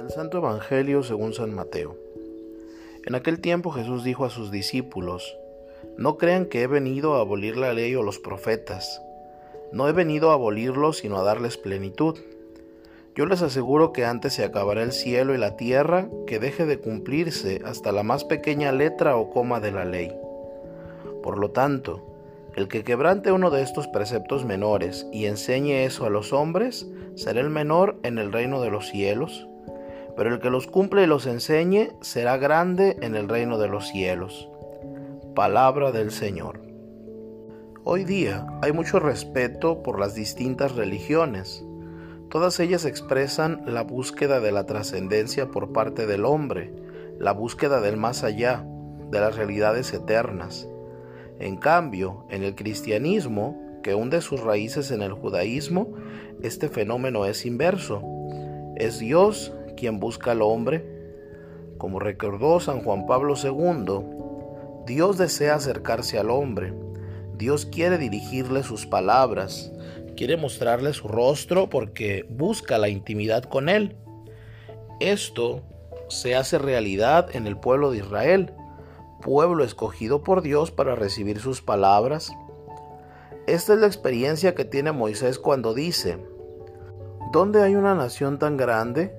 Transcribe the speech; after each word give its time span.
Del 0.00 0.08
Santo 0.08 0.38
Evangelio 0.38 1.02
según 1.02 1.34
San 1.34 1.54
Mateo. 1.54 1.94
En 3.04 3.14
aquel 3.14 3.38
tiempo 3.38 3.70
Jesús 3.70 4.02
dijo 4.02 4.24
a 4.24 4.30
sus 4.30 4.50
discípulos, 4.50 5.36
No 5.98 6.16
crean 6.16 6.46
que 6.46 6.62
he 6.62 6.66
venido 6.66 7.16
a 7.16 7.20
abolir 7.20 7.58
la 7.58 7.74
ley 7.74 7.94
o 7.94 8.02
los 8.02 8.18
profetas. 8.18 9.02
No 9.72 9.90
he 9.90 9.92
venido 9.92 10.30
a 10.30 10.34
abolirlos, 10.34 10.96
sino 10.96 11.18
a 11.18 11.22
darles 11.22 11.58
plenitud. 11.58 12.18
Yo 13.14 13.26
les 13.26 13.42
aseguro 13.42 13.92
que 13.92 14.06
antes 14.06 14.32
se 14.32 14.42
acabará 14.42 14.82
el 14.82 14.92
cielo 14.92 15.34
y 15.34 15.38
la 15.38 15.56
tierra 15.56 16.08
que 16.26 16.38
deje 16.38 16.64
de 16.64 16.78
cumplirse 16.78 17.60
hasta 17.66 17.92
la 17.92 18.02
más 18.02 18.24
pequeña 18.24 18.72
letra 18.72 19.16
o 19.16 19.28
coma 19.28 19.60
de 19.60 19.72
la 19.72 19.84
ley. 19.84 20.16
Por 21.22 21.36
lo 21.36 21.50
tanto, 21.50 22.06
el 22.56 22.68
que 22.68 22.84
quebrante 22.84 23.32
uno 23.32 23.50
de 23.50 23.60
estos 23.60 23.86
preceptos 23.86 24.46
menores 24.46 25.06
y 25.12 25.26
enseñe 25.26 25.84
eso 25.84 26.06
a 26.06 26.10
los 26.10 26.32
hombres, 26.32 26.88
será 27.16 27.42
el 27.42 27.50
menor 27.50 27.98
en 28.02 28.16
el 28.16 28.32
reino 28.32 28.62
de 28.62 28.70
los 28.70 28.88
cielos, 28.88 29.46
pero 30.20 30.34
el 30.34 30.40
que 30.42 30.50
los 30.50 30.66
cumple 30.66 31.04
y 31.04 31.06
los 31.06 31.24
enseñe 31.24 31.92
será 32.02 32.36
grande 32.36 32.98
en 33.00 33.14
el 33.16 33.26
reino 33.26 33.56
de 33.56 33.68
los 33.68 33.88
cielos. 33.88 34.50
Palabra 35.34 35.92
del 35.92 36.10
Señor. 36.10 36.60
Hoy 37.84 38.04
día 38.04 38.46
hay 38.60 38.72
mucho 38.72 39.00
respeto 39.00 39.82
por 39.82 39.98
las 39.98 40.14
distintas 40.14 40.76
religiones. 40.76 41.64
Todas 42.28 42.60
ellas 42.60 42.84
expresan 42.84 43.62
la 43.64 43.82
búsqueda 43.82 44.40
de 44.40 44.52
la 44.52 44.66
trascendencia 44.66 45.50
por 45.50 45.72
parte 45.72 46.06
del 46.06 46.26
hombre, 46.26 46.70
la 47.18 47.32
búsqueda 47.32 47.80
del 47.80 47.96
más 47.96 48.22
allá, 48.22 48.62
de 49.10 49.20
las 49.20 49.36
realidades 49.36 49.90
eternas. 49.94 50.68
En 51.38 51.56
cambio, 51.56 52.26
en 52.28 52.42
el 52.42 52.54
cristianismo, 52.56 53.56
que 53.82 53.94
hunde 53.94 54.20
sus 54.20 54.40
raíces 54.40 54.90
en 54.90 55.00
el 55.00 55.14
judaísmo, 55.14 55.94
este 56.42 56.68
fenómeno 56.68 57.24
es 57.24 57.46
inverso. 57.46 58.02
Es 58.76 58.98
Dios 58.98 59.54
quien 59.80 59.98
busca 59.98 60.32
al 60.32 60.42
hombre. 60.42 60.84
Como 61.78 61.98
recordó 61.98 62.60
San 62.60 62.82
Juan 62.84 63.06
Pablo 63.06 63.34
II, 63.42 64.84
Dios 64.86 65.18
desea 65.18 65.56
acercarse 65.56 66.18
al 66.18 66.30
hombre. 66.30 66.74
Dios 67.36 67.66
quiere 67.66 67.96
dirigirle 67.96 68.62
sus 68.62 68.86
palabras, 68.86 69.72
quiere 70.16 70.36
mostrarle 70.36 70.92
su 70.92 71.08
rostro 71.08 71.70
porque 71.70 72.26
busca 72.28 72.76
la 72.78 72.90
intimidad 72.90 73.44
con 73.44 73.68
él. 73.68 73.96
Esto 75.00 75.62
se 76.08 76.36
hace 76.36 76.58
realidad 76.58 77.34
en 77.34 77.46
el 77.46 77.56
pueblo 77.56 77.90
de 77.90 77.98
Israel 77.98 78.52
pueblo 79.20 79.64
escogido 79.64 80.22
por 80.22 80.42
Dios 80.42 80.70
para 80.70 80.94
recibir 80.94 81.40
sus 81.40 81.62
palabras. 81.62 82.32
Esta 83.46 83.74
es 83.74 83.80
la 83.80 83.86
experiencia 83.86 84.54
que 84.54 84.64
tiene 84.64 84.92
Moisés 84.92 85.38
cuando 85.38 85.74
dice, 85.74 86.18
¿dónde 87.32 87.62
hay 87.62 87.74
una 87.74 87.94
nación 87.94 88.38
tan 88.38 88.56
grande 88.56 89.14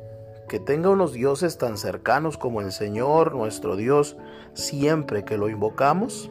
que 0.51 0.59
tenga 0.59 0.89
unos 0.89 1.13
dioses 1.13 1.57
tan 1.57 1.77
cercanos 1.77 2.37
como 2.37 2.59
el 2.59 2.73
Señor 2.73 3.33
nuestro 3.33 3.77
Dios 3.77 4.17
siempre 4.53 5.23
que 5.23 5.37
lo 5.37 5.47
invocamos? 5.47 6.29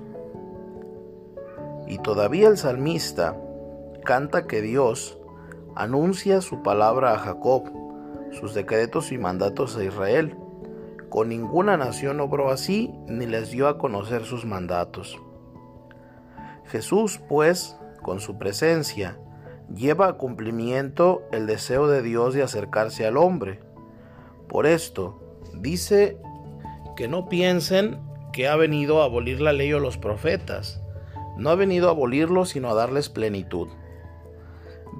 Y 1.86 1.96
todavía 2.00 2.48
el 2.48 2.58
salmista 2.58 3.34
canta 4.04 4.46
que 4.46 4.60
Dios 4.60 5.18
anuncia 5.74 6.42
su 6.42 6.62
palabra 6.62 7.14
a 7.14 7.18
Jacob, 7.18 7.72
sus 8.30 8.52
decretos 8.52 9.10
y 9.10 9.16
mandatos 9.16 9.78
a 9.78 9.84
Israel 9.84 10.36
con 11.08 11.30
ninguna 11.30 11.78
nación 11.78 12.20
obró 12.20 12.50
así 12.50 12.94
ni 13.08 13.24
les 13.24 13.50
dio 13.50 13.68
a 13.68 13.78
conocer 13.78 14.24
sus 14.24 14.44
mandatos. 14.44 15.18
Jesús, 16.66 17.20
pues, 17.26 17.76
con 18.02 18.20
su 18.20 18.36
presencia, 18.36 19.18
lleva 19.74 20.06
a 20.06 20.12
cumplimiento 20.12 21.22
el 21.32 21.46
deseo 21.48 21.88
de 21.88 22.02
Dios 22.02 22.34
de 22.34 22.44
acercarse 22.44 23.06
al 23.06 23.16
hombre. 23.16 23.60
Por 24.50 24.66
esto, 24.66 25.38
dice 25.54 26.18
que 26.96 27.06
no 27.06 27.28
piensen 27.28 28.00
que 28.32 28.48
ha 28.48 28.56
venido 28.56 29.00
a 29.00 29.04
abolir 29.04 29.40
la 29.40 29.52
ley 29.52 29.72
o 29.72 29.78
los 29.78 29.96
profetas. 29.96 30.82
No 31.38 31.50
ha 31.50 31.54
venido 31.54 31.86
a 31.86 31.92
abolirlos, 31.92 32.50
sino 32.50 32.68
a 32.68 32.74
darles 32.74 33.08
plenitud. 33.08 33.68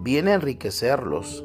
Viene 0.03 0.31
a 0.31 0.35
enriquecerlos, 0.35 1.45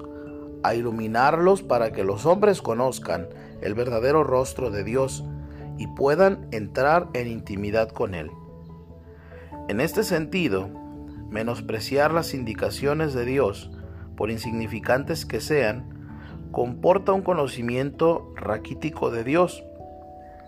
a 0.62 0.76
iluminarlos 0.76 1.64
para 1.64 1.92
que 1.92 2.04
los 2.04 2.28
hombres 2.28 2.62
conozcan 2.62 3.28
el 3.62 3.74
verdadero 3.74 4.24
rostro 4.24 4.70
de 4.70 4.84
Dios 4.84 5.24
y 5.80 5.88
puedan 5.88 6.48
entrar 6.52 7.10
en 7.14 7.28
intimidad 7.28 7.90
con 7.90 8.14
Él. 8.14 8.30
En 9.68 9.82
este 9.82 10.04
sentido, 10.04 10.70
menospreciar 11.32 12.14
las 12.14 12.36
indicaciones 12.36 13.16
de 13.16 13.26
Dios, 13.26 13.72
por 14.16 14.30
insignificantes 14.30 15.26
que 15.26 15.42
sean, 15.42 15.95
comporta 16.56 17.12
un 17.12 17.22
conocimiento 17.22 18.32
raquítico 18.34 19.12
de 19.12 19.26
Dios, 19.26 19.66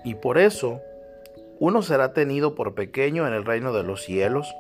y 0.06 0.16
por 0.16 0.38
eso 0.38 0.80
uno 1.60 1.82
será 1.82 2.14
tenido 2.14 2.56
por 2.56 2.76
pequeño 2.76 3.28
en 3.28 3.34
el 3.34 3.44
reino 3.44 3.74
de 3.74 3.84
los 3.84 4.04
cielos. 4.04 4.56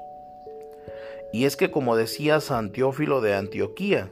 Y 1.32 1.46
es 1.46 1.56
que 1.56 1.72
como 1.72 1.96
decía 1.96 2.42
San 2.42 2.74
Teófilo 2.74 3.22
de 3.22 3.34
Antioquía, 3.34 4.12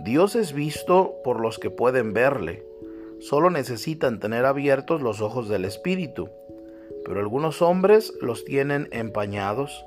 Dios 0.00 0.34
es 0.34 0.52
visto 0.52 1.14
por 1.22 1.38
los 1.38 1.60
que 1.60 1.70
pueden 1.70 2.12
verle, 2.12 2.64
solo 3.20 3.48
necesitan 3.48 4.18
tener 4.18 4.44
abiertos 4.44 5.00
los 5.00 5.20
ojos 5.20 5.48
del 5.48 5.64
Espíritu, 5.64 6.28
pero 7.04 7.20
algunos 7.20 7.62
hombres 7.62 8.14
los 8.20 8.44
tienen 8.44 8.88
empañados. 8.90 9.84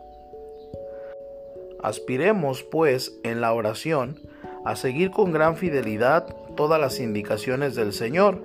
Aspiremos, 1.83 2.63
pues, 2.63 3.19
en 3.23 3.41
la 3.41 3.51
oración 3.51 4.21
a 4.63 4.77
seguir 4.77 5.11
con 5.11 5.31
gran 5.31 5.57
fidelidad 5.57 6.25
todas 6.55 6.79
las 6.79 6.99
indicaciones 6.99 7.75
del 7.75 7.93
Señor. 7.93 8.41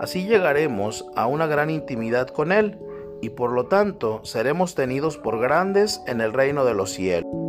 Así 0.00 0.26
llegaremos 0.26 1.06
a 1.16 1.26
una 1.26 1.46
gran 1.46 1.70
intimidad 1.70 2.28
con 2.28 2.52
Él 2.52 2.78
y 3.20 3.30
por 3.30 3.52
lo 3.52 3.66
tanto 3.66 4.20
seremos 4.24 4.74
tenidos 4.74 5.18
por 5.18 5.38
grandes 5.38 6.02
en 6.06 6.20
el 6.20 6.32
reino 6.32 6.64
de 6.64 6.74
los 6.74 6.90
cielos. 6.90 7.41